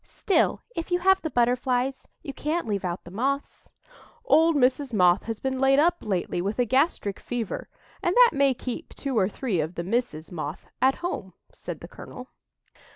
Still, 0.03 0.63
if 0.75 0.89
you 0.89 0.97
have 0.97 1.21
the 1.21 1.29
Butterflies, 1.29 2.07
you 2.23 2.33
can't 2.33 2.65
leave 2.67 2.83
out 2.83 3.03
the 3.03 3.11
Moths." 3.11 3.71
"Old 4.25 4.55
Mrs. 4.55 4.95
Moth 4.95 5.25
has 5.25 5.39
been 5.39 5.59
laid 5.59 5.77
up 5.77 5.97
lately 6.01 6.41
with 6.41 6.57
a 6.57 6.65
gastric 6.65 7.19
fever, 7.19 7.69
and 8.01 8.15
that 8.15 8.31
may 8.33 8.55
keep 8.55 8.95
two 8.95 9.15
or 9.15 9.29
three 9.29 9.59
of 9.59 9.75
the 9.75 9.83
Misses 9.83 10.31
Moth 10.31 10.65
at 10.81 10.95
home," 11.05 11.35
said 11.53 11.81
the 11.81 11.87
colonel. 11.87 12.29